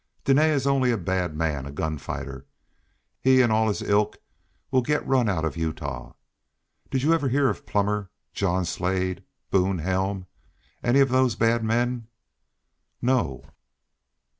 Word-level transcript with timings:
Dene 0.25 0.39
is 0.39 0.65
only 0.65 0.89
a 0.89 0.97
bad 0.97 1.35
man, 1.37 1.67
a 1.67 1.71
gun 1.71 1.99
fighter. 1.99 2.47
He 3.19 3.43
and 3.43 3.51
all 3.51 3.67
his 3.67 3.83
ilk 3.83 4.17
will 4.71 4.81
get 4.81 5.05
run 5.05 5.29
out 5.29 5.45
of 5.45 5.55
Utah. 5.55 6.13
Did 6.89 7.03
you 7.03 7.13
ever 7.13 7.29
hear 7.29 7.49
of 7.51 7.67
Plummer, 7.67 8.09
John 8.33 8.65
Slade, 8.65 9.23
Boone 9.51 9.77
Helm, 9.77 10.25
any 10.83 11.01
of 11.01 11.09
those 11.09 11.35
bad 11.35 11.63
men?" 11.63 12.07
"No." 12.99 13.43